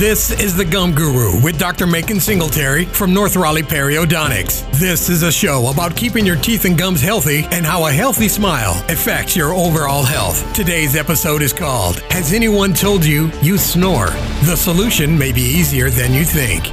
[0.00, 1.86] This is the Gum Guru with Dr.
[1.86, 4.64] Macon Singletary from North Raleigh Periodontics.
[4.78, 8.26] This is a show about keeping your teeth and gums healthy and how a healthy
[8.26, 10.54] smile affects your overall health.
[10.54, 14.06] Today's episode is called Has Anyone Told You You Snore?
[14.46, 16.64] The solution may be easier than you think.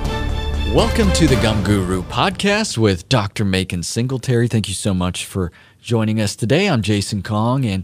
[0.74, 3.44] Welcome to the Gum Guru podcast with Dr.
[3.44, 4.48] Macon Singletary.
[4.48, 5.52] Thank you so much for
[5.82, 6.70] joining us today.
[6.70, 7.84] I'm Jason Kong and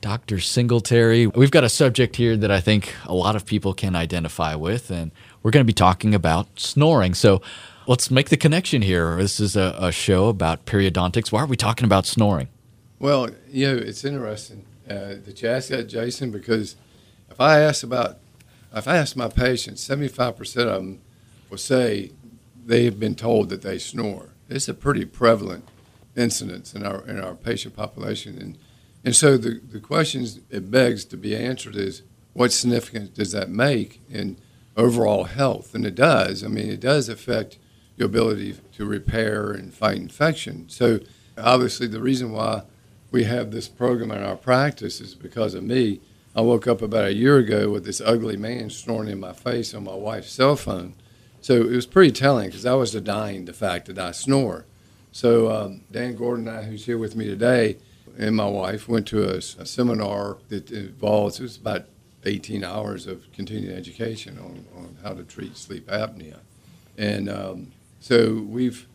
[0.00, 0.40] Dr.
[0.40, 1.26] Singletary.
[1.26, 4.90] We've got a subject here that I think a lot of people can identify with,
[4.90, 5.10] and
[5.42, 7.14] we're going to be talking about snoring.
[7.14, 7.42] So
[7.86, 9.16] let's make the connection here.
[9.16, 11.30] This is a, a show about periodontics.
[11.30, 12.48] Why are we talking about snoring?
[12.98, 16.76] Well, you know, it's interesting uh, that you ask that, Jason, because
[17.30, 18.18] if I ask about,
[18.74, 21.00] if I ask my patients, 75% of them
[21.50, 22.12] will say
[22.64, 24.30] they have been told that they snore.
[24.48, 25.68] It's a pretty prevalent
[26.16, 28.58] incidence in our in our patient population, and
[29.04, 33.48] and so the, the questions it begs to be answered is what significance does that
[33.48, 34.36] make in
[34.76, 35.74] overall health?
[35.74, 36.44] And it does.
[36.44, 37.58] I mean, it does affect
[37.96, 40.68] your ability to repair and fight infection.
[40.68, 41.00] So
[41.36, 42.62] obviously, the reason why
[43.10, 46.00] we have this program in our practice is because of me.
[46.34, 49.74] I woke up about a year ago with this ugly man snoring in my face
[49.74, 50.94] on my wife's cell phone.
[51.40, 54.66] So it was pretty telling because I was denying the fact that I snore.
[55.10, 57.78] So um, Dan Gordon, I, who's here with me today,
[58.18, 61.86] and my wife went to a, a seminar that involves it was about
[62.24, 66.38] 18 hours of continuing education on, on how to treat sleep apnea,
[66.98, 68.86] and um, so we've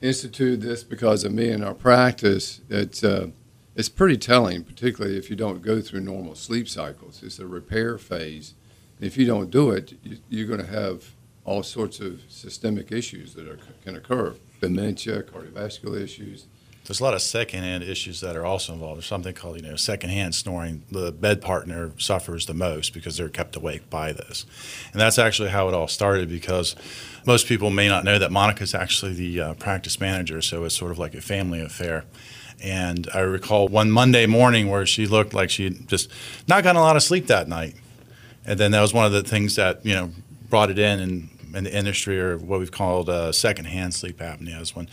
[0.00, 2.60] instituted this because of me in our practice.
[2.68, 3.28] It's uh,
[3.74, 7.22] it's pretty telling, particularly if you don't go through normal sleep cycles.
[7.22, 8.54] It's a repair phase.
[9.00, 9.94] If you don't do it,
[10.28, 11.12] you're going to have
[11.44, 16.46] all sorts of systemic issues that are, can occur dementia, cardiovascular issues,
[16.84, 18.98] there's a lot of secondhand issues that are also involved.
[18.98, 20.82] There's something called, you know, secondhand snoring.
[20.90, 24.44] The bed partner suffers the most because they're kept awake by this.
[24.92, 26.74] And that's actually how it all started because
[27.24, 30.90] most people may not know that Monica's actually the uh, practice manager, so it's sort
[30.90, 32.04] of like a family affair.
[32.60, 36.10] And I recall one Monday morning where she looked like she just
[36.48, 37.74] not gotten a lot of sleep that night.
[38.44, 40.10] And then that was one of the things that, you know,
[40.50, 44.60] brought it in in, in the industry or what we've called uh, secondhand sleep apnea
[44.60, 44.88] is when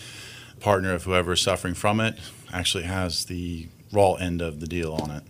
[0.60, 2.18] partner of whoever is suffering from it
[2.54, 5.24] actually has the raw end of the deal on it.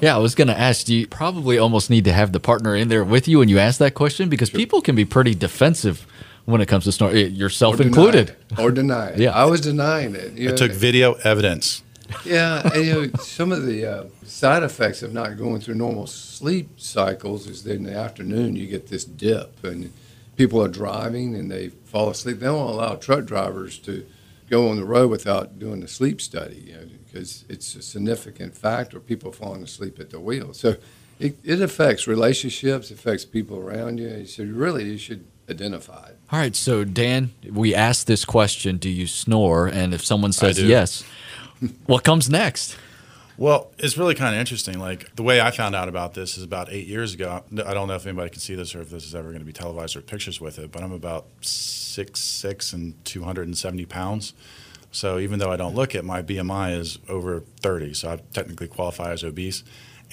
[0.00, 0.88] Yeah, I was going to ask.
[0.88, 3.78] You probably almost need to have the partner in there with you when you ask
[3.78, 4.58] that question because sure.
[4.58, 6.06] people can be pretty defensive
[6.44, 8.36] when it comes to snoring, yourself or included.
[8.58, 9.18] Or deny it.
[9.18, 10.32] yeah, I was denying it.
[10.32, 11.82] You I know, took video evidence.
[12.24, 16.06] Yeah, and, you know, some of the uh, side effects of not going through normal
[16.06, 19.92] sleep cycles is that in the afternoon you get this dip, and
[20.36, 22.40] people are driving and they fall asleep.
[22.40, 24.04] They don't allow truck drivers to
[24.52, 28.54] go on the road without doing a sleep study you know, because it's a significant
[28.54, 29.00] factor.
[29.00, 30.52] People falling asleep at the wheel.
[30.52, 30.76] So
[31.18, 34.26] it, it affects relationships, affects people around you.
[34.26, 36.18] So really, you should identify it.
[36.30, 36.54] All right.
[36.54, 39.68] So, Dan, we asked this question Do you snore?
[39.68, 41.02] And if someone says yes,
[41.86, 42.76] what comes next?
[43.38, 44.78] Well, it's really kind of interesting.
[44.78, 47.42] Like the way I found out about this is about eight years ago.
[47.64, 49.46] I don't know if anybody can see this or if this is ever going to
[49.46, 54.34] be televised or pictures with it, but I'm about six six and 270 pounds.
[54.90, 57.94] So even though I don't look it, my BMI is over 30.
[57.94, 59.64] So I technically qualify as obese.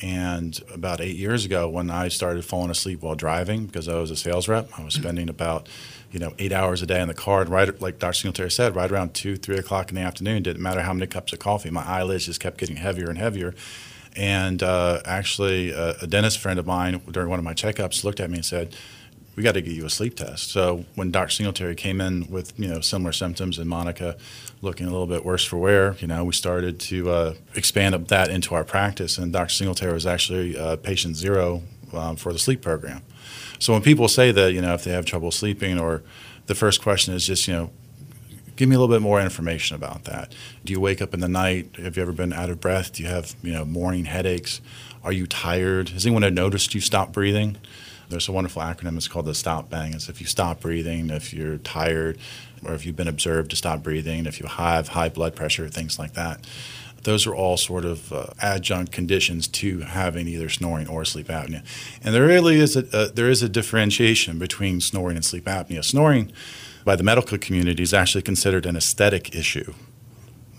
[0.02, 4.12] And about eight years ago, when I started falling asleep while driving because I was
[4.12, 5.68] a sales rep, I was spending about
[6.12, 7.42] you know, eight hours a day in the car.
[7.42, 8.14] And right, like Dr.
[8.14, 11.34] Singletary said, right around two, three o'clock in the afternoon, didn't matter how many cups
[11.34, 13.54] of coffee, my eyelids just kept getting heavier and heavier.
[14.16, 18.20] And uh, actually, uh, a dentist friend of mine during one of my checkups looked
[18.20, 18.76] at me and said,
[19.40, 21.32] "We got to get you a sleep test." So when Dr.
[21.32, 24.18] Singletary came in with you know similar symptoms and Monica
[24.62, 28.30] looking a little bit worse for wear, you know, we started to uh, expand that
[28.30, 29.18] into our practice.
[29.18, 29.54] And Dr.
[29.54, 31.64] Singletary was actually uh, patient zero
[31.94, 33.02] um, for the sleep program.
[33.60, 36.04] So when people say that, you know, if they have trouble sleeping, or
[36.48, 37.72] the first question is just, you know,
[38.58, 40.34] give me a little bit more information about that.
[40.66, 41.78] Do you wake up in the night?
[41.78, 42.92] Have you ever been out of breath?
[42.92, 44.60] Do you have, you know, morning headaches?
[45.02, 45.90] Are you tired?
[45.90, 47.56] Has anyone noticed you stop breathing?
[48.10, 48.98] There's a wonderful acronym.
[48.98, 49.94] It's called the STOP Bang.
[49.94, 52.18] It's if you stop breathing, if you're tired,
[52.66, 56.00] or if you've been observed to stop breathing, if you have high blood pressure, things
[56.00, 56.46] like that.
[57.04, 61.64] Those are all sort of uh, adjunct conditions to having either snoring or sleep apnea.
[62.04, 65.86] And there really is a, uh, there is a differentiation between snoring and sleep apnea.
[65.86, 66.32] Snoring
[66.84, 69.74] by the medical community is actually considered an aesthetic issue.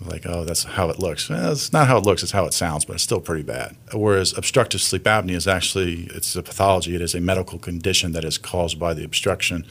[0.05, 1.29] Like, oh, that's how it looks.
[1.29, 3.75] Well, it's not how it looks, it's how it sounds, but it's still pretty bad.
[3.93, 6.95] Whereas obstructive sleep apnea is actually, it's a pathology.
[6.95, 9.65] It is a medical condition that is caused by the obstruction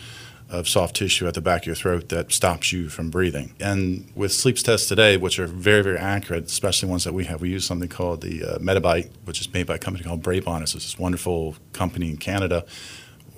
[0.48, 3.54] of soft tissue at the back of your throat that stops you from breathing.
[3.60, 7.40] And with sleep tests today, which are very, very accurate, especially ones that we have,
[7.40, 10.62] we use something called the uh, which is made by a company called Braebon.
[10.62, 12.64] It's this wonderful company in Canada.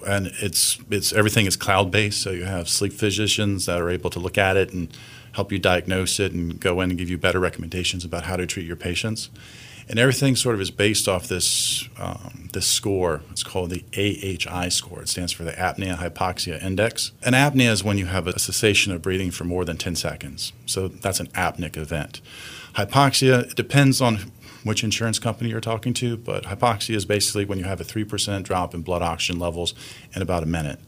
[0.07, 2.23] and it's it's everything is cloud based.
[2.23, 4.89] So you have sleep physicians that are able to look at it and
[5.33, 8.47] help you diagnose it and go in and give you better recommendations about how to
[8.47, 9.31] treat your patients.
[9.89, 13.23] And everything sort of is based off this um, this score.
[13.31, 15.03] It's called the AHI score.
[15.03, 17.13] It stands for the Apnea Hypoxia Index.
[17.23, 20.53] An apnea is when you have a cessation of breathing for more than 10 seconds.
[20.67, 22.21] So that's an apneic event.
[22.75, 24.31] Hypoxia it depends on
[24.65, 28.43] which insurance company you're talking to, but hypoxia is basically when you have a 3%
[28.45, 29.75] drop in blood oxygen levels
[30.15, 30.79] in about a minute.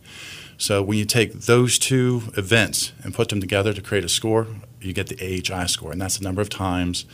[0.57, 4.47] So when you take those two events and put them together to create a score,
[4.81, 7.07] you get the AHI score, and that's the number of times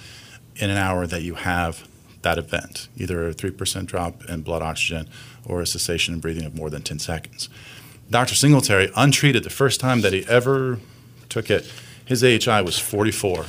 [0.56, 1.88] in an hour that you have
[2.22, 5.08] that event, either a 3% drop in blood oxygen
[5.46, 7.48] or a cessation in breathing of more than 10 seconds.
[8.10, 8.34] Dr.
[8.34, 10.78] Singletary, untreated, the first time that he ever
[11.28, 11.70] took it,
[12.04, 13.46] his AHI was 44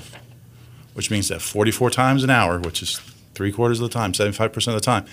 [0.93, 2.99] which means that 44 times an hour, which is
[3.33, 5.05] three quarters of the time, 75% of the time,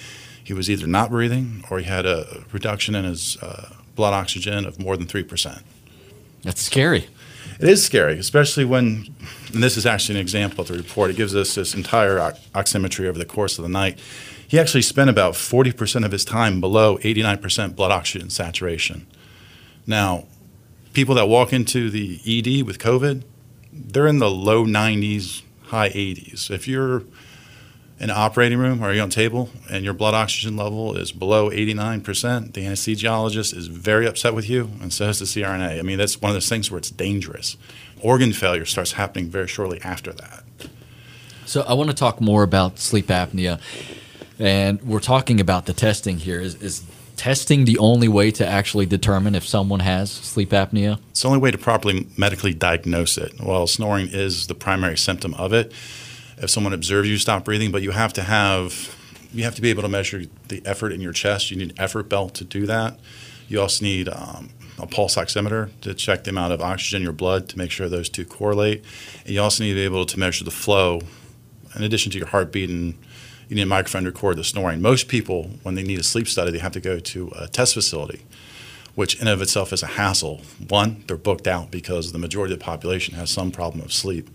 [0.43, 4.65] he was either not breathing or he had a reduction in his uh, blood oxygen
[4.65, 5.63] of more than 3%.
[6.45, 7.09] That's scary.
[7.59, 9.13] It is scary, especially when,
[9.53, 11.11] and this is actually an example of the report.
[11.11, 12.19] It gives us this entire
[12.55, 13.99] oximetry over the course of the night.
[14.47, 19.05] He actually spent about 40% of his time below 89% blood oxygen saturation.
[19.85, 20.27] Now,
[20.93, 23.25] people that walk into the ED with COVID,
[23.73, 26.53] they're in the low 90s, high 80s.
[26.53, 27.03] If you're
[28.01, 32.53] an operating room or you're on table and your blood oxygen level is below 89%,
[32.53, 35.79] the anesthesiologist is very upset with you, and so is the CRNA.
[35.79, 37.57] I mean, that's one of those things where it's dangerous.
[38.01, 40.45] Organ failure starts happening very shortly after that.
[41.45, 43.59] So, I want to talk more about sleep apnea,
[44.39, 46.41] and we're talking about the testing here.
[46.41, 46.85] Is, is
[47.17, 50.99] testing the only way to actually determine if someone has sleep apnea?
[51.11, 53.41] It's the only way to properly medically diagnose it.
[53.41, 55.73] While snoring is the primary symptom of it.
[56.41, 58.97] If someone observes you stop breathing, but you have to have
[59.33, 61.51] you have to be able to measure the effort in your chest.
[61.51, 62.99] You need an effort belt to do that.
[63.47, 67.13] You also need um, a pulse oximeter to check the amount of oxygen in your
[67.13, 68.85] blood to make sure those two correlate.
[69.25, 71.03] And you also need to be able to measure the flow,
[71.77, 72.95] in addition to your heartbeat and
[73.49, 74.83] you need a microphone to record the snoring.
[74.83, 77.75] Most people, when they need a sleep study, they have to go to a test
[77.75, 78.25] facility,
[78.95, 80.43] which in of itself is a hassle.
[80.69, 84.29] One, they're booked out because the majority of the population has some problem of sleep.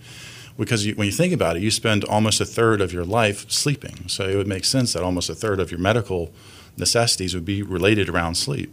[0.57, 3.49] Because you, when you think about it, you spend almost a third of your life
[3.49, 4.07] sleeping.
[4.07, 6.31] So it would make sense that almost a third of your medical
[6.77, 8.71] necessities would be related around sleep.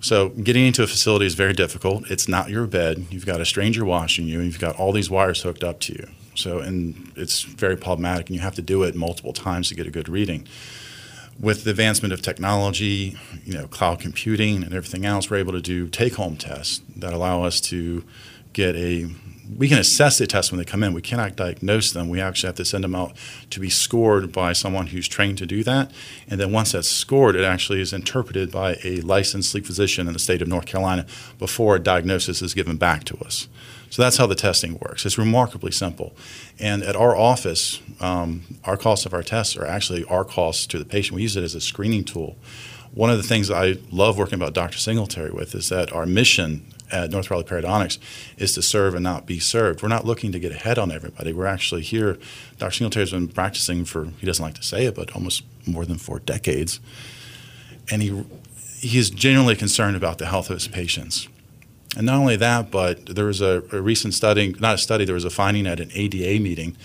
[0.00, 2.10] So getting into a facility is very difficult.
[2.10, 3.06] It's not your bed.
[3.10, 5.92] You've got a stranger watching you, and you've got all these wires hooked up to
[5.94, 6.08] you.
[6.34, 9.86] So, and it's very problematic, and you have to do it multiple times to get
[9.86, 10.46] a good reading.
[11.40, 15.62] With the advancement of technology, you know, cloud computing and everything else, we're able to
[15.62, 18.04] do take-home tests that allow us to
[18.52, 19.10] get a
[19.54, 20.92] we can assess the tests when they come in.
[20.92, 22.08] We cannot diagnose them.
[22.08, 23.16] We actually have to send them out
[23.50, 25.92] to be scored by someone who's trained to do that.
[26.28, 30.12] And then once that's scored, it actually is interpreted by a licensed sleep physician in
[30.12, 31.06] the state of North Carolina
[31.38, 33.48] before a diagnosis is given back to us.
[33.90, 35.06] So that's how the testing works.
[35.06, 36.14] It's remarkably simple.
[36.58, 40.78] And at our office, um, our costs of our tests are actually our costs to
[40.78, 41.16] the patient.
[41.16, 42.36] We use it as a screening tool.
[42.92, 44.78] One of the things I love working about Dr.
[44.78, 47.98] Singletary with is that our mission at North Raleigh Periodontics
[48.38, 49.82] is to serve and not be served.
[49.82, 51.32] We're not looking to get ahead on everybody.
[51.32, 52.18] We're actually here.
[52.58, 52.76] Dr.
[52.76, 55.98] Singletary has been practicing for, he doesn't like to say it, but almost more than
[55.98, 56.80] four decades.
[57.90, 58.24] And he,
[58.78, 61.28] he is genuinely concerned about the health of his patients.
[61.96, 65.14] And not only that, but there was a, a, recent study, not a study, there
[65.14, 66.76] was a finding at an ADA meeting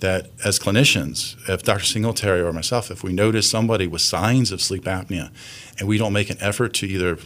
[0.00, 1.84] that as clinicians, if Dr.
[1.84, 5.30] Singletary or myself, if we notice somebody with signs of sleep apnea
[5.78, 7.18] and we don't make an effort to either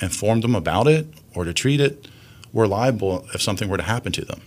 [0.00, 2.08] inform them about it or to treat it,
[2.52, 4.40] we're liable if something were to happen to them.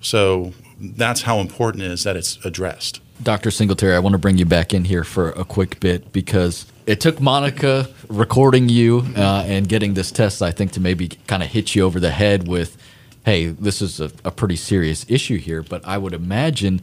[0.00, 3.00] So that's how important it is that it's addressed.
[3.22, 3.50] Dr.
[3.50, 7.00] Singletary, I want to bring you back in here for a quick bit because it
[7.00, 11.48] took Monica recording you uh, and getting this test, I think, to maybe kind of
[11.48, 12.76] hit you over the head with,
[13.24, 15.62] hey, this is a, a pretty serious issue here.
[15.62, 16.82] But I would imagine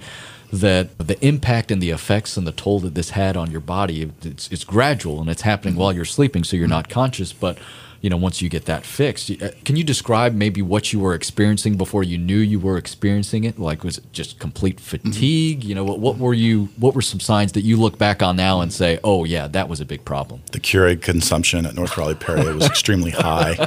[0.51, 4.11] that the impact and the effects and the toll that this had on your body,
[4.23, 7.31] it's, it's gradual and it's happening while you're sleeping, so you're not conscious.
[7.31, 7.57] But
[8.03, 9.31] you know, once you get that fixed.
[9.31, 13.45] Uh, can you describe maybe what you were experiencing before you knew you were experiencing
[13.45, 13.57] it?
[13.57, 15.09] Like, was it just complete mm-hmm.
[15.09, 15.59] fatigue?
[15.61, 15.69] Mm-hmm.
[15.69, 16.65] You know, what, what, were you?
[16.75, 19.69] What were some signs that you look back on now and say, "Oh, yeah, that
[19.69, 23.51] was a big problem." The Keurig consumption at North Raleigh Perio was extremely high.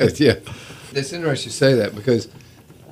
[0.00, 0.36] yeah,
[0.92, 2.28] it's interesting you say that because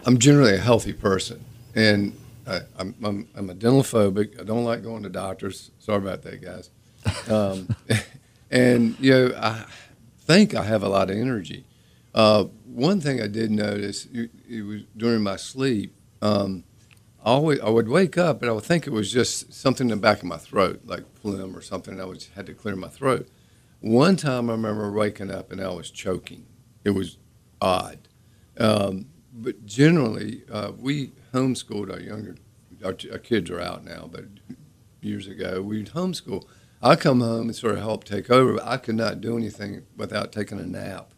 [0.04, 1.42] I'm generally a healthy person,
[1.74, 2.14] and
[2.46, 4.38] I, am I'm, I'm a dental phobic.
[4.38, 5.70] I don't like going to doctors.
[5.78, 6.68] Sorry about that, guys.
[7.30, 7.74] Um,
[8.50, 9.64] and you know, I
[10.24, 11.64] think I have a lot of energy.
[12.14, 15.94] Uh, one thing I did notice, it, it was during my sleep.
[16.22, 16.64] Um,
[17.24, 19.96] I always I would wake up and I would think it was just something in
[19.96, 22.00] the back of my throat, like phlegm or something.
[22.00, 23.28] I was had to clear my throat.
[23.80, 26.46] One time I remember waking up and I was choking.
[26.84, 27.18] It was
[27.60, 27.98] odd.
[28.58, 32.36] Um, but generally, uh, we homeschooled our younger,
[32.84, 34.24] our, our, kids are out now, but
[35.00, 36.44] years ago, we'd homeschool.
[36.84, 39.86] I come home and sort of help take over, but I could not do anything
[39.96, 41.14] without taking a nap.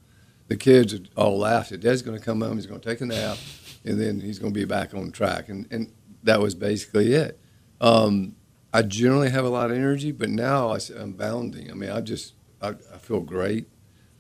[0.47, 3.07] The kids all laughed at Dad's going to come home, he's going to take a
[3.07, 3.37] nap,
[3.85, 5.49] and then he's going to be back on track.
[5.49, 5.93] And, and
[6.23, 7.41] that was basically it.
[7.81, 8.37] Um,
[8.73, 11.69] I generally have a lot of energy, but now I, am bounding.
[11.69, 13.67] I mean, I just I, I, feel great.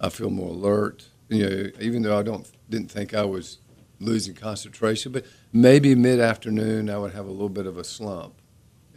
[0.01, 1.07] I feel more alert.
[1.29, 3.59] You know, even though I don't didn't think I was
[4.01, 8.41] losing concentration, but maybe mid afternoon I would have a little bit of a slump,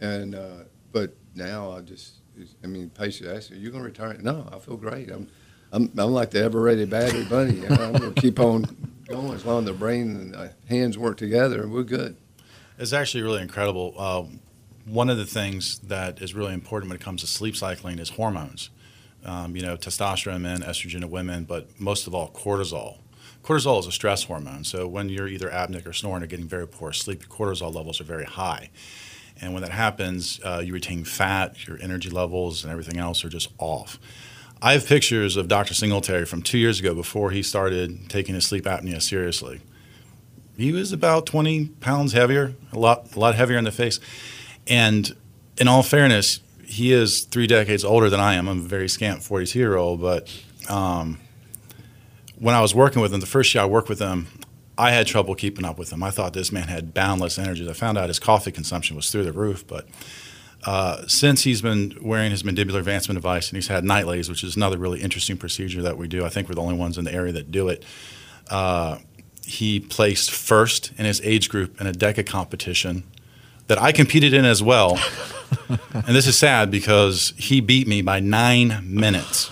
[0.00, 2.19] and uh, but now I just
[2.62, 5.10] I mean, patients ask, "Are you going to retire?" No, I feel great.
[5.10, 5.28] I'm
[5.72, 7.66] I'm, I'm like the ever ready battery bunny.
[7.66, 8.64] I'm going to keep on
[9.08, 12.16] going as long as the brain and the hands work together, and we're good.
[12.78, 13.94] It's actually really incredible.
[13.96, 14.24] Uh,
[14.86, 18.10] one of the things that is really important when it comes to sleep cycling is
[18.10, 18.70] hormones.
[19.24, 22.98] Um, you know, testosterone in men, estrogen in women, but most of all, cortisol.
[23.44, 24.64] Cortisol is a stress hormone.
[24.64, 28.00] So when you're either apneic or snoring or getting very poor sleep, your cortisol levels
[28.00, 28.70] are very high.
[29.40, 33.28] And when that happens, uh, you retain fat, your energy levels, and everything else are
[33.28, 33.98] just off.
[34.62, 35.72] I have pictures of Dr.
[35.72, 39.60] Singletary from two years ago before he started taking his sleep apnea seriously.
[40.58, 43.98] He was about 20 pounds heavier, a lot, a lot heavier in the face.
[44.66, 45.16] And
[45.56, 48.46] in all fairness, he is three decades older than I am.
[48.46, 50.02] I'm a very scant 42 year old.
[50.02, 50.30] But
[50.68, 51.18] um,
[52.38, 54.26] when I was working with him, the first year I worked with him,
[54.78, 56.02] I had trouble keeping up with him.
[56.02, 57.68] I thought this man had boundless energy.
[57.68, 59.66] I found out his coffee consumption was through the roof.
[59.66, 59.86] But
[60.64, 64.56] uh, since he's been wearing his mandibular advancement device and he's had NightLase, which is
[64.56, 67.12] another really interesting procedure that we do, I think we're the only ones in the
[67.12, 67.84] area that do it.
[68.48, 68.98] Uh,
[69.44, 73.04] he placed first in his age group in a DECA competition
[73.66, 74.98] that I competed in as well.
[75.92, 79.50] and this is sad because he beat me by nine minutes.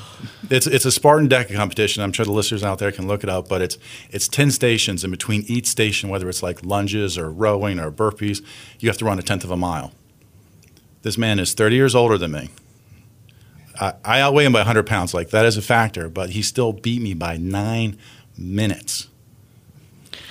[0.50, 2.02] It's, it's a Spartan DECA competition.
[2.02, 3.76] I'm sure the listeners out there can look it up, but it's
[4.11, 8.43] it's ten stations, and between each station, whether it's like lunges or rowing or burpees,
[8.81, 9.93] you have to run a tenth of a mile.
[11.02, 12.50] This man is 30 years older than me.
[13.81, 15.14] I, I outweigh him by 100 pounds.
[15.14, 17.99] Like that is a factor, but he still beat me by nine
[18.37, 19.09] minutes.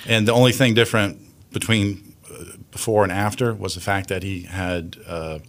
[0.08, 1.20] And the only thing different
[1.52, 5.40] between uh, before and after was the fact that he had uh,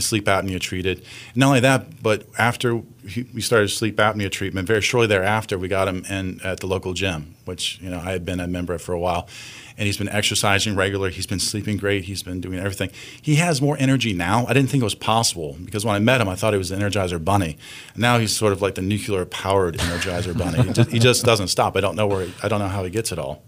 [0.00, 1.04] sleep apnea treated.
[1.34, 5.68] Not only that, but after he, we started sleep apnea treatment, very shortly thereafter, we
[5.68, 8.72] got him in at the local gym, which you know I had been a member
[8.74, 9.28] of for a while,
[9.76, 11.10] and he's been exercising regular.
[11.10, 12.04] He's been sleeping great.
[12.04, 12.90] He's been doing everything.
[13.20, 14.46] He has more energy now.
[14.46, 16.70] I didn't think it was possible because when I met him, I thought he was
[16.70, 17.58] the Energizer Bunny.
[17.96, 20.62] Now he's sort of like the nuclear powered Energizer Bunny.
[20.62, 21.76] He just, he just doesn't stop.
[21.76, 22.26] I don't know where.
[22.26, 23.42] He, I don't know how he gets it all.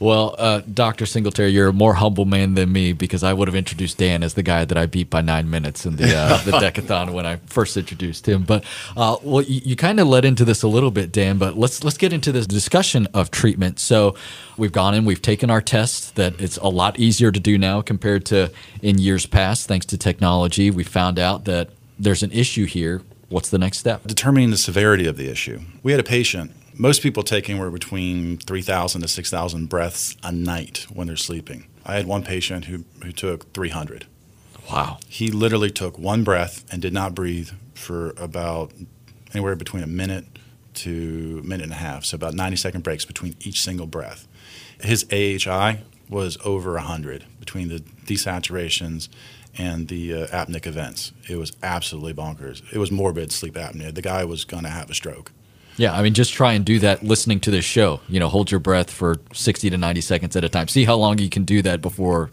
[0.00, 1.06] Well, uh, Dr.
[1.06, 4.34] Singletary, you're a more humble man than me because I would have introduced Dan as
[4.34, 7.36] the guy that I beat by nine minutes in the uh, the decathon when I
[7.46, 8.42] first introduced him.
[8.42, 8.64] But
[8.96, 11.38] uh, well, you, you kind of led into this a little bit, Dan.
[11.38, 13.78] But let's let's get into this discussion of treatment.
[13.78, 14.16] So
[14.56, 16.10] we've gone in, we've taken our tests.
[16.12, 18.50] That it's a lot easier to do now compared to
[18.82, 20.70] in years past, thanks to technology.
[20.70, 23.02] We found out that there's an issue here.
[23.28, 24.06] What's the next step?
[24.06, 25.60] Determining the severity of the issue.
[25.82, 30.86] We had a patient most people take anywhere between 3,000 to 6,000 breaths a night
[30.92, 31.66] when they're sleeping.
[31.84, 34.06] I had one patient who, who took 300.
[34.70, 34.98] Wow.
[35.08, 38.72] He literally took one breath and did not breathe for about
[39.32, 40.24] anywhere between a minute
[40.74, 44.26] to a minute and a half, so about 90 second breaks between each single breath.
[44.80, 49.08] His AHI was over 100 between the desaturations
[49.56, 51.12] and the uh, apneic events.
[51.28, 52.62] It was absolutely bonkers.
[52.72, 53.94] It was morbid sleep apnea.
[53.94, 55.30] The guy was going to have a stroke.
[55.76, 58.00] Yeah, I mean, just try and do that listening to this show.
[58.08, 60.68] You know, hold your breath for 60 to 90 seconds at a time.
[60.68, 62.30] See how long you can do that before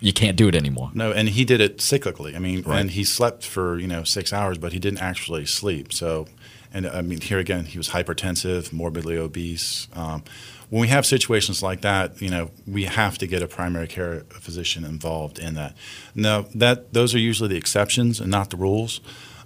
[0.00, 0.90] you can't do it anymore.
[0.94, 2.34] No, and he did it cyclically.
[2.34, 2.80] I mean, right.
[2.80, 5.92] and he slept for, you know, six hours, but he didn't actually sleep.
[5.92, 6.26] So,
[6.74, 9.86] and I mean, here again, he was hypertensive, morbidly obese.
[9.94, 10.24] Um,
[10.70, 14.20] when we have situations like that, you know, we have to get a primary care
[14.30, 15.76] physician involved in that.
[16.14, 19.00] Now, that those are usually the exceptions and not the rules.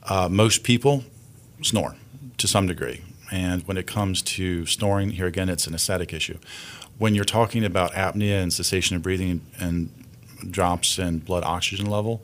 [0.04, 1.04] Uh, most people
[1.62, 1.96] snore
[2.38, 3.02] to some degree.
[3.30, 6.38] And when it comes to snoring, here again, it's an aesthetic issue.
[6.98, 9.90] When you're talking about apnea and cessation of breathing and
[10.50, 12.22] drops in blood oxygen level,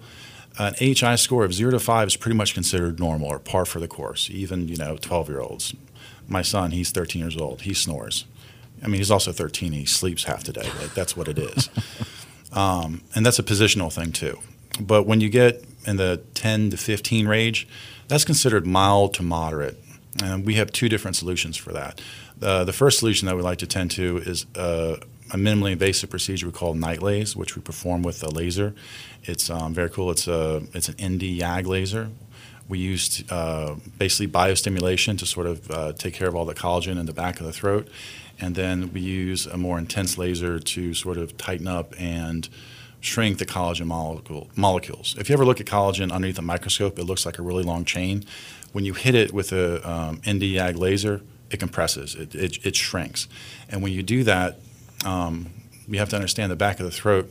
[0.59, 3.81] an AHI score of zero to five is pretty much considered normal or par for
[3.81, 4.28] the course.
[4.31, 5.75] Even you know, 12 year olds.
[6.28, 7.62] My son, he's 13 years old.
[7.62, 8.26] He snores.
[8.83, 9.73] I mean, he's also 13.
[9.73, 10.69] He sleeps half the day.
[10.81, 11.69] Like that's what it is.
[12.52, 14.38] um, and that's a positional thing too.
[14.81, 17.66] But when you get in the 10 to 15 range,
[18.09, 19.78] that's considered mild to moderate
[20.21, 22.00] and we have two different solutions for that.
[22.40, 24.97] Uh, the first solution that we like to tend to is uh,
[25.31, 28.75] a minimally invasive procedure we call night NightLase, which we perform with a laser.
[29.25, 30.11] It's um, very cool.
[30.11, 32.11] It's a it's an ND YAG laser.
[32.69, 36.99] We used uh, basically biostimulation to sort of uh, take care of all the collagen
[36.99, 37.88] in the back of the throat.
[38.40, 42.49] And then we use a more intense laser to sort of tighten up and
[43.00, 45.16] shrink the collagen molecule, molecules.
[45.19, 47.85] If you ever look at collagen underneath a microscope, it looks like a really long
[47.85, 48.25] chain.
[48.72, 53.28] When you hit it with a um, Nd:YAG laser, it compresses, it, it, it, shrinks.
[53.68, 54.58] And when you do that,
[55.04, 55.50] um,
[55.86, 57.30] you have to understand the back of the throat,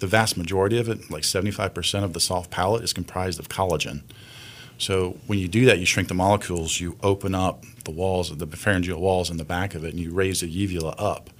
[0.00, 4.02] the vast majority of it, like 75% of the soft palate, is comprised of collagen.
[4.78, 8.38] So when you do that, you shrink the molecules, you open up the walls, of
[8.38, 11.30] the pharyngeal walls in the back of it, and you raise the uvula up.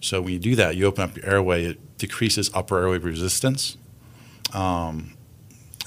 [0.00, 3.76] So when you do that, you open up your airway, it decreases upper airway resistance.
[4.52, 5.14] Um,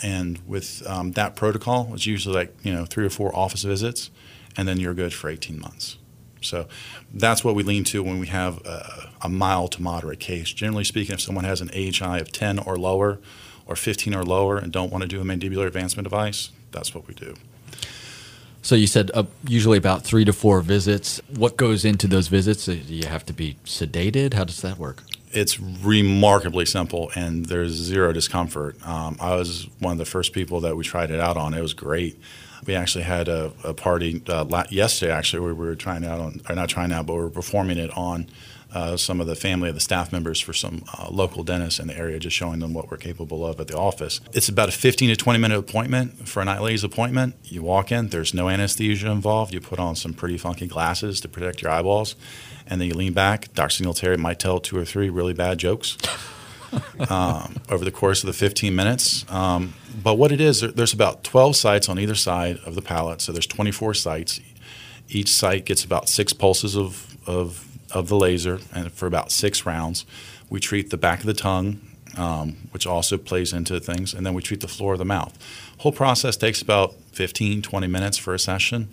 [0.04, 4.12] and with um, that protocol, it's usually like you know three or four office visits,
[4.58, 5.98] and then you're good for 18 months.
[6.42, 6.68] So
[7.14, 10.52] that's what we lean to when we have a, a mild to moderate case.
[10.52, 13.20] Generally speaking, if someone has an AHI of 10 or lower,
[13.66, 17.08] or 15 or lower, and don't want to do a mandibular advancement device, that's what
[17.08, 17.36] we do.
[18.62, 21.22] So you said uh, usually about three to four visits.
[21.36, 22.68] What goes into those visits?
[22.68, 24.34] Uh, do you have to be sedated?
[24.34, 25.04] How does that work?
[25.34, 28.76] It's remarkably simple, and there's zero discomfort.
[28.88, 31.54] Um, I was one of the first people that we tried it out on.
[31.54, 32.20] It was great.
[32.68, 35.12] We actually had a, a party uh, yesterday.
[35.12, 37.78] Actually, where we were trying out on, or not trying out, but we were performing
[37.78, 38.28] it on
[38.74, 41.88] uh, some of the family of the staff members for some uh, local dentists in
[41.88, 44.20] the area, just showing them what we're capable of at the office.
[44.34, 47.36] It's about a 15 to 20 minute appointment for a NightLase appointment.
[47.44, 49.54] You walk in, there's no anesthesia involved.
[49.54, 52.16] You put on some pretty funky glasses to protect your eyeballs,
[52.68, 53.54] and then you lean back.
[53.54, 53.70] Dr.
[53.70, 55.98] Singletary might tell two or three really bad jokes.
[57.10, 59.32] um, over the course of the 15 minutes.
[59.32, 63.22] Um, but what it is, there's about 12 sites on either side of the palate,
[63.22, 64.40] so there's 24 sites.
[65.10, 69.66] Each site gets about six pulses of, of of the laser and for about six
[69.66, 70.06] rounds.
[70.50, 71.82] We treat the back of the tongue,
[72.18, 75.38] um, which also plays into things, and then we treat the floor of the mouth.
[75.80, 78.90] Whole process takes about 15, 20 minutes for a session,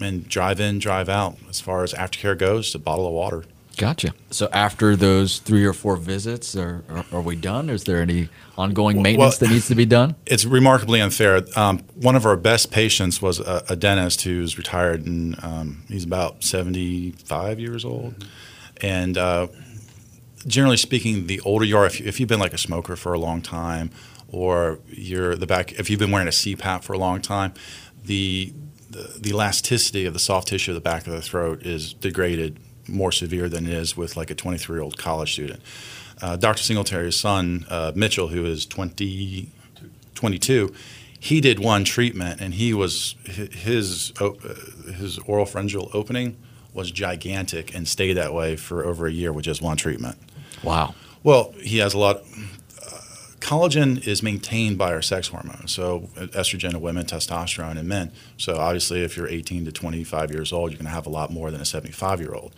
[0.00, 1.36] and drive in, drive out.
[1.48, 3.44] As far as aftercare goes, a bottle of water.
[3.80, 4.12] Gotcha.
[4.30, 7.70] So after those three or four visits, are, are, are we done?
[7.70, 10.16] Is there any ongoing maintenance well, that needs to be done?
[10.26, 11.40] It's remarkably unfair.
[11.56, 16.04] Um, one of our best patients was a, a dentist who's retired, and um, he's
[16.04, 18.28] about 75 years old.
[18.82, 19.46] And uh,
[20.46, 23.14] generally speaking, the older you are, if, you, if you've been like a smoker for
[23.14, 23.90] a long time,
[24.28, 27.54] or you're the back, if you've been wearing a CPAP for a long time,
[28.04, 28.52] the,
[28.90, 32.58] the, the elasticity of the soft tissue of the back of the throat is degraded
[32.90, 35.60] more severe than it is with like a 23 year old college student.
[36.20, 36.62] Uh, Dr.
[36.62, 39.48] Singletary's son, uh, Mitchell, who is 20,
[40.14, 40.74] 22,
[41.18, 44.30] he did one treatment and he was his uh,
[44.94, 46.36] his oral pharyngeal opening
[46.72, 50.16] was gigantic and stayed that way for over a year with just one treatment.
[50.62, 50.94] Wow.
[51.22, 52.22] Well, he has a lot.
[53.50, 58.12] Collagen is maintained by our sex hormones, so estrogen in women, testosterone in men.
[58.36, 61.32] So obviously, if you're 18 to 25 years old, you're going to have a lot
[61.32, 62.54] more than a 75 year old.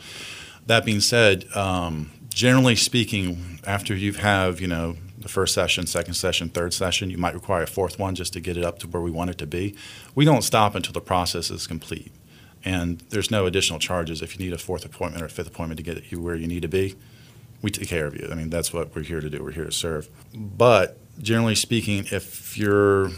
[0.66, 6.12] That being said, um, generally speaking, after you have you know the first session, second
[6.12, 8.86] session, third session, you might require a fourth one just to get it up to
[8.86, 9.74] where we want it to be.
[10.14, 12.12] We don't stop until the process is complete
[12.66, 15.78] and there's no additional charges if you need a fourth appointment or a fifth appointment
[15.78, 16.96] to get you where you need to be.
[17.62, 18.28] We take care of you.
[18.30, 19.42] I mean, that's what we're here to do.
[19.42, 20.08] We're here to serve.
[20.34, 23.10] But generally speaking, if you're,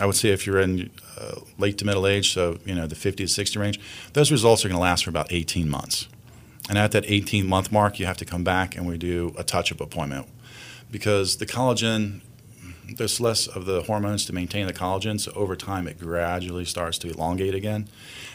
[0.00, 2.96] I would say if you're in uh, late to middle age, so you know the
[2.96, 3.80] 50 to 60 range,
[4.12, 6.08] those results are going to last for about 18 months.
[6.68, 9.44] And at that 18 month mark, you have to come back and we do a
[9.44, 10.26] touch up appointment
[10.90, 12.20] because the collagen
[12.96, 16.98] there's less of the hormones to maintain the collagen, so over time it gradually starts
[16.98, 17.88] to elongate again.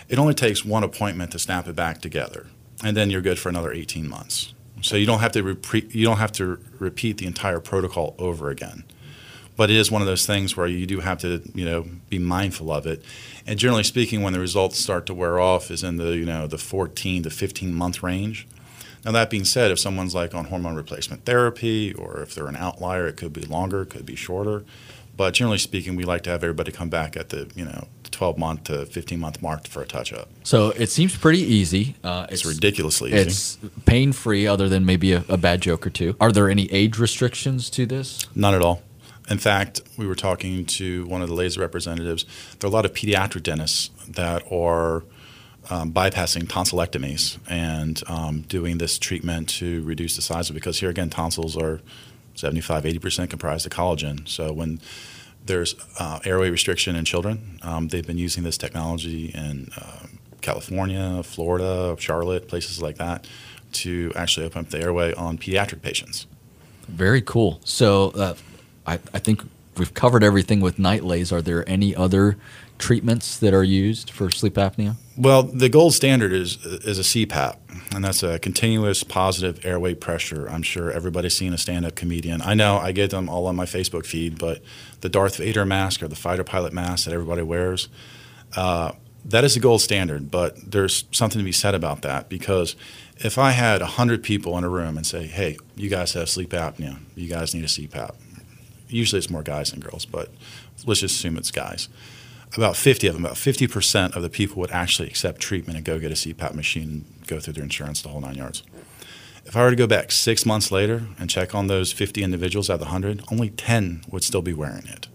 [0.10, 2.48] It only takes one appointment to snap it back together,
[2.84, 4.54] and then you're good for another 18 months.
[4.82, 8.50] So you don't have to repeat you don't have to repeat the entire protocol over
[8.50, 8.84] again.
[9.56, 12.20] But it is one of those things where you do have to, you know, be
[12.20, 13.04] mindful of it.
[13.48, 16.46] And generally speaking, when the results start to wear off, is in the, you know,
[16.46, 18.48] the 14 to 15 month range.
[19.04, 22.56] Now, that being said, if someone's like on hormone replacement therapy or if they're an
[22.56, 24.64] outlier, it could be longer, it could be shorter.
[25.18, 28.38] But generally speaking, we like to have everybody come back at the, you know, 12
[28.38, 30.30] month to 15 month mark for a touch up.
[30.44, 31.96] So it seems pretty easy.
[32.04, 33.20] Uh, it's, it's, ridiculously easy.
[33.22, 36.16] It's pain free, other than maybe a, a bad joke or two.
[36.22, 38.28] Are there any age restrictions to this?
[38.36, 38.84] None at all.
[39.30, 42.26] In fact, we were talking to one of the laser representatives.
[42.60, 45.04] There are a lot of pediatric dentists that are
[45.70, 50.90] um, bypassing tonsillectomies and um, doing this treatment to reduce the size of because here
[50.90, 51.82] again tonsils are
[52.38, 54.28] 75 80% comprised of collagen.
[54.28, 54.80] So when
[55.46, 60.06] there's uh, airway restriction in children um, they've been using this technology in uh,
[60.42, 63.26] california florida charlotte places like that
[63.72, 66.26] to actually open up the airway on pediatric patients.
[66.88, 67.60] Very cool.
[67.64, 68.36] So uh,
[68.86, 69.44] I, I think
[69.80, 72.38] we've covered everything with NightLase are there any other
[72.78, 74.96] treatments that are used for sleep apnea?
[75.18, 77.56] Well, the gold standard is is a CPAP,
[77.96, 80.48] and that's a continuous positive airway pressure.
[80.48, 82.42] I'm sure everybody's seen a stand-up comedian.
[82.42, 84.62] I know I get them all on my Facebook feed, but
[85.02, 87.90] the Darth Vader mask or the fighter pilot mask that everybody wears,
[88.56, 88.92] uh,
[89.26, 90.30] that is the gold standard.
[90.30, 92.76] But there's something to be said about that because
[93.18, 96.52] if I had 100 people in a room and say, hey, you guys have sleep
[96.52, 98.16] apnea, you guys need a CPAP.
[98.90, 100.30] Usually it's more guys than girls, but
[100.86, 101.90] let's just assume it's guys
[102.56, 106.00] about 50 of them, about 50% of the people would actually accept treatment and go
[106.00, 108.64] get a CPAP machine and go through their insurance the whole nine yards.
[109.46, 112.70] If I were to go back six months later and check on those 50 individuals
[112.70, 115.08] out of the 100, only 10 would still be wearing it.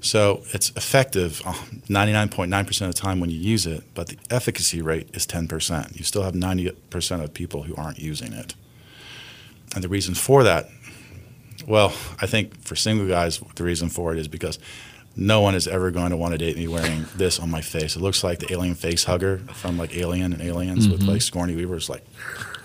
[0.00, 4.80] So it's effective 99.9% uh, of the time when you use it, but the efficacy
[4.80, 5.96] rate is 10%.
[5.98, 8.54] You still have 90% of people who aren't using it.
[9.74, 10.68] And the reason for that,
[11.68, 14.58] well, I think for single guys, the reason for it is because
[15.14, 17.96] no one is ever going to want to date me wearing this on my face.
[17.96, 20.92] It looks like the alien face hugger from like Alien and Aliens mm-hmm.
[20.92, 22.04] with like Sigourney Weaver's like.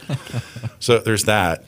[0.80, 1.66] so there's that.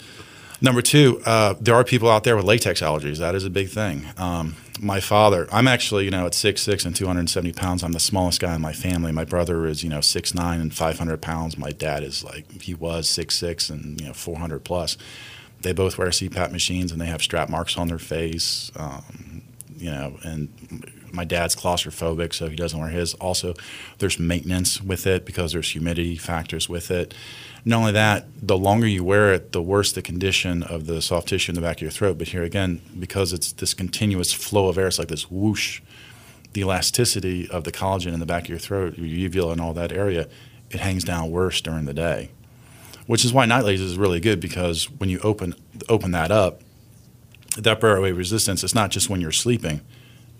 [0.61, 3.17] Number two, uh, there are people out there with latex allergies.
[3.17, 4.05] That is a big thing.
[4.17, 7.83] Um, my father, I'm actually, you know, at six six and 270 pounds.
[7.83, 9.11] I'm the smallest guy in my family.
[9.11, 11.57] My brother is, you know, six nine and 500 pounds.
[11.57, 14.97] My dad is like, he was six six and, you know, 400 plus.
[15.65, 18.71] They both wear CPAP machines and they have strap marks on their face.
[18.75, 19.41] Um,
[19.75, 20.47] you know, and
[21.11, 23.15] my dad's claustrophobic, so he doesn't wear his.
[23.15, 23.55] Also,
[23.97, 27.15] there's maintenance with it because there's humidity factors with it.
[27.65, 31.29] Not only that, the longer you wear it, the worse the condition of the soft
[31.29, 32.19] tissue in the back of your throat.
[32.19, 35.81] But here again, because it's this continuous flow of air, it's like this whoosh,
[36.53, 39.73] the elasticity of the collagen in the back of your throat, your uvula and all
[39.73, 40.29] that area,
[40.69, 42.29] it hangs down worse during the day.
[43.07, 45.55] Which is why NightLase is really good because when you open
[45.87, 46.61] open that up,
[47.57, 49.81] that airway resistance, it's not just when you're sleeping,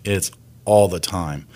[0.04, 0.30] it's
[0.64, 1.46] all the time.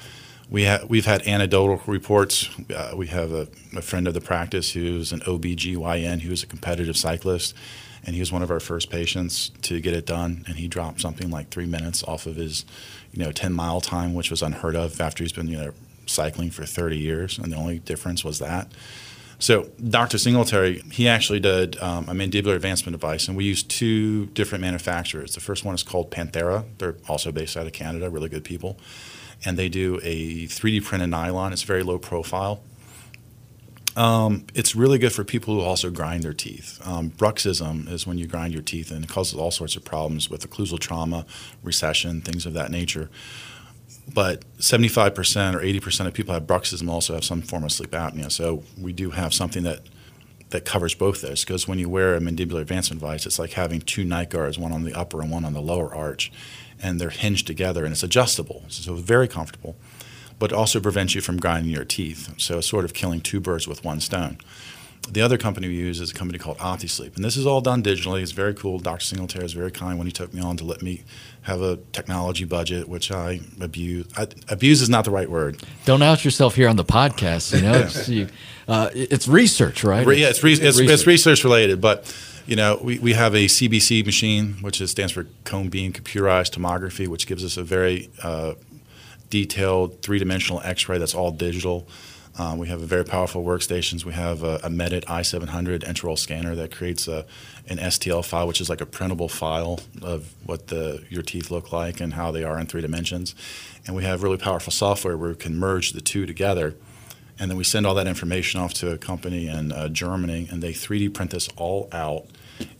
[0.48, 2.48] We we've had anecdotal reports.
[2.74, 6.96] Uh, we have a, a, friend of the practice who's an OBGYN who's a competitive
[6.96, 7.54] cyclist,
[8.04, 10.44] and he was one of our first patients to get it done.
[10.48, 12.64] And he dropped something like three minutes off of his,
[13.12, 15.72] you know, 10 mile time, which was unheard of after he's been, you know,
[16.06, 17.38] cycling for 30 years.
[17.38, 18.72] And the only difference was that.
[19.40, 20.18] So Dr.
[20.18, 25.34] Singletary, he actually did um, a mandibular advancement device, and we used two different manufacturers.
[25.34, 26.66] The first one is called Panthera.
[26.76, 28.78] They're also based out of Canada, really good people.
[29.42, 31.54] And they do a 3D printed nylon.
[31.54, 32.62] It's very low profile.
[33.96, 36.78] Um, it's really good for people who also grind their teeth.
[36.86, 40.28] Um, bruxism is when you grind your teeth, and it causes all sorts of problems
[40.28, 41.24] with occlusal trauma,
[41.62, 43.08] recession, things of that nature
[44.12, 48.30] but 75% or 80% of people have bruxism also have some form of sleep apnea.
[48.30, 49.80] So we do have something that
[50.50, 53.80] that covers both those because when you wear a mandibular advancement device, it's like having
[53.80, 56.30] two night guards, one on the upper and one on the lower arch,
[56.82, 59.76] and they're hinged together and it's adjustable, so it's very comfortable.
[60.38, 63.68] But also prevents you from grinding your teeth, so it's sort of killing two birds
[63.68, 64.38] with one stone.
[65.08, 67.82] The other company we use is a company called OptiSleep, and this is all done
[67.82, 68.22] digitally.
[68.22, 68.78] It's very cool.
[68.78, 69.04] Dr.
[69.04, 71.02] Singletary is very kind when he took me on to let me
[71.42, 74.06] have a technology budget, which I abuse.
[74.16, 75.62] I, abuse is not the right word.
[75.84, 77.56] Don't out yourself here on the podcast.
[77.56, 78.28] You know, it's, you,
[78.68, 80.06] uh, it's research, right?
[80.06, 80.90] Yeah, it's, re- it's, research.
[80.90, 81.44] it's, research.
[81.44, 82.14] related, but
[82.46, 86.56] you know, we, we have a CBC machine, which is, stands for cone beam computerized
[86.56, 88.54] tomography, which gives us a very uh,
[89.30, 91.86] detailed three dimensional X-ray that's all digital.
[92.38, 94.04] Um, we have very powerful workstations.
[94.04, 97.26] We have a, a Medit i700 intraoral scanner that creates a,
[97.68, 101.72] an STL file, which is like a printable file of what the your teeth look
[101.72, 103.34] like and how they are in three dimensions.
[103.86, 106.76] And we have really powerful software where we can merge the two together.
[107.38, 110.62] And then we send all that information off to a company in uh, Germany, and
[110.62, 112.26] they 3D print this all out,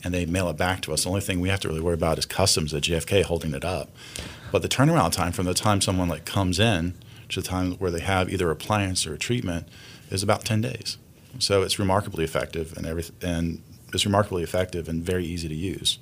[0.04, 1.04] and they mail it back to us.
[1.04, 3.64] The only thing we have to really worry about is customs at JFK holding it
[3.64, 3.88] up.
[4.52, 6.94] But the turnaround time from the time someone like comes in–
[7.30, 9.68] to the time where they have either appliance or a treatment
[10.10, 10.98] is about 10 days.
[11.38, 13.62] So it's remarkably effective and everything, and
[13.94, 15.98] it's remarkably effective and very easy to use.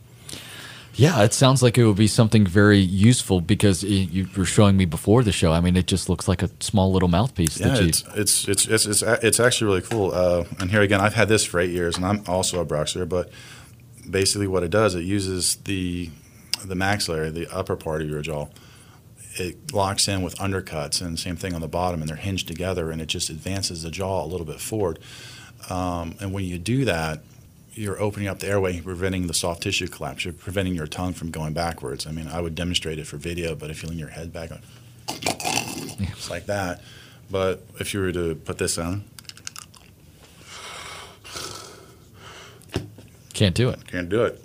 [0.94, 4.84] Yeah, it sounds like it would be something very useful because you were showing me
[4.84, 5.52] before the show.
[5.52, 7.60] I mean, it just looks like a small little mouthpiece.
[7.60, 10.12] Yeah, it's, it's, it's it's it's it's actually really cool.
[10.12, 13.08] Uh, and here again, I've had this for eight years, and I'm also a bruxer.
[13.08, 13.30] But
[14.10, 16.10] basically, what it does, it uses the
[16.64, 18.48] the maxillary, the upper part of your jaw,
[19.40, 22.90] it locks in with undercuts and same thing on the bottom and they're hinged together
[22.90, 24.98] and it just advances the jaw a little bit forward.
[25.70, 27.22] Um, and when you do that
[27.72, 30.24] you're opening up the airway preventing the soft tissue collapse.
[30.24, 32.06] You're preventing your tongue from going backwards.
[32.06, 34.50] I mean i would demonstrate it for video but if you lean your head back
[35.08, 36.80] it's like that.
[37.30, 39.04] But if you were to put this on
[43.32, 43.86] can't do it.
[43.86, 44.42] can't do it.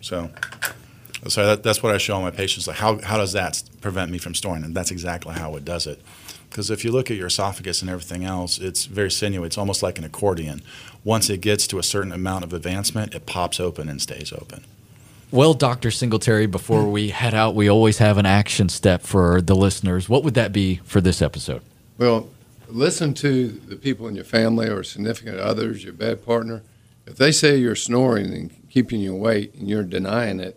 [0.00, 0.30] So
[1.28, 2.66] So that, that's what I show my patients.
[2.66, 4.64] Like, how, how does that prevent me from snoring?
[4.64, 6.00] And that's exactly how it does it.
[6.50, 9.46] Because if you look at your esophagus and everything else, it's very sinewy.
[9.46, 10.62] It's almost like an accordion.
[11.02, 14.64] Once it gets to a certain amount of advancement, it pops open and stays open.
[15.30, 15.90] Well, Dr.
[15.90, 20.08] Singletary, before we head out, we always have an action step for the listeners.
[20.08, 21.60] What would that be for this episode?
[21.98, 22.28] Well,
[22.68, 26.62] listen to the people in your family or significant others, your bed partner.
[27.04, 30.56] If they say you're snoring and keeping you awake and you're denying it,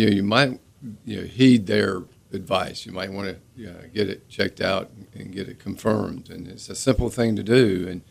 [0.00, 0.60] you know, you might
[1.04, 2.86] you know, heed their advice.
[2.86, 6.30] You might want to you know, get it checked out and get it confirmed.
[6.30, 7.86] And it's a simple thing to do.
[7.88, 8.02] And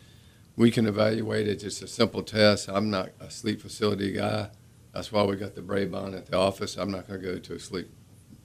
[0.56, 1.64] we can evaluate it.
[1.64, 2.68] It's a simple test.
[2.68, 4.50] I'm not a sleep facility guy.
[4.92, 6.76] That's why we got the Braebon at the office.
[6.76, 7.90] I'm not going to go to a sleep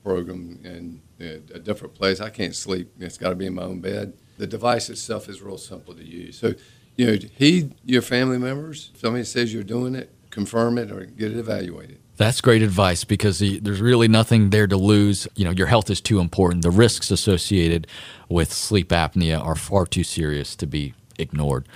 [0.03, 2.19] program in a different place.
[2.19, 2.91] I can't sleep.
[2.99, 4.13] It's got to be in my own bed.
[4.37, 6.37] The device itself is real simple to use.
[6.37, 6.53] So,
[6.95, 8.91] you know, heed your family members.
[8.93, 11.99] If somebody says you're doing it, confirm it or get it evaluated.
[12.17, 15.27] That's great advice because there's really nothing there to lose.
[15.35, 16.61] You know, your health is too important.
[16.61, 17.87] The risks associated
[18.29, 21.67] with sleep apnea are far too serious to be ignored.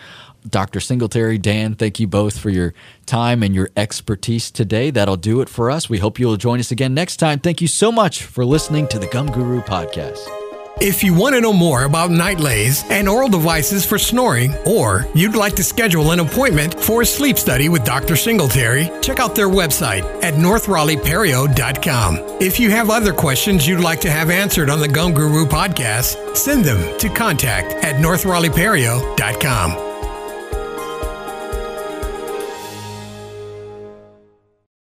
[0.48, 0.80] Dr.
[0.80, 2.74] Singletary, Dan, thank you both for your
[3.06, 4.90] time and your expertise today.
[4.90, 5.90] That'll do it for us.
[5.90, 7.40] We hope you'll join us again next time.
[7.40, 10.49] Thank you so much for listening to the Gum Guru podcast.
[10.82, 15.36] If you want to know more about NightLase and oral devices for snoring, or you'd
[15.36, 18.16] like to schedule an appointment for a sleep study with Dr.
[18.16, 22.20] Singletary, check out their website at northraleighperio.com.
[22.40, 26.38] If you have other questions you'd like to have answered on the Gum Guru podcast,
[26.38, 29.89] send them to contact at northraleighperio.com.